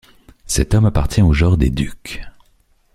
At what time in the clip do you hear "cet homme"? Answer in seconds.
0.47-0.87